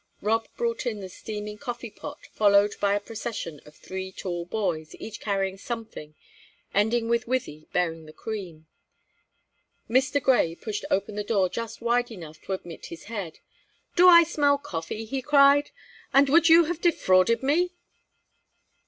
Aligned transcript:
Rob 0.19 0.47
brought 0.57 0.87
in 0.87 0.99
the 0.99 1.09
steaming 1.09 1.59
coffee 1.59 1.91
pot, 1.91 2.25
followed 2.33 2.73
by 2.79 2.95
a 2.95 2.99
procession 2.99 3.61
of 3.67 3.75
three 3.75 4.11
tall 4.11 4.45
boys, 4.45 4.95
each 4.97 5.19
carrying 5.19 5.59
something, 5.59 6.15
ending 6.73 7.07
with 7.07 7.27
Wythie 7.27 7.67
bearing 7.71 8.07
the 8.07 8.11
cream. 8.11 8.65
Mr. 9.87 10.19
Grey 10.19 10.55
pushed 10.55 10.85
open 10.89 11.13
the 11.13 11.23
door 11.23 11.49
just 11.49 11.81
wide 11.83 12.09
enough 12.09 12.41
to 12.41 12.53
admit 12.53 12.87
his 12.87 13.03
head. 13.13 13.41
"Do 13.95 14.07
I 14.07 14.23
smell 14.23 14.57
coffee?" 14.57 15.05
he 15.05 15.21
cried. 15.21 15.69
"And 16.11 16.29
would 16.29 16.49
you 16.49 16.63
have 16.63 16.81
defrauded 16.81 17.43
me?" 17.43 17.69